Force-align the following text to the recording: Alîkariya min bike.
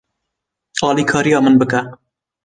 Alîkariya 0.89 1.39
min 1.41 1.55
bike. 1.61 1.81